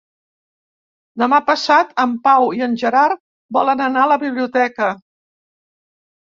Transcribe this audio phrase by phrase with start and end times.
[1.23, 3.23] Demà passat en Pau i en Gerard
[3.61, 4.93] volen anar a la biblioteca.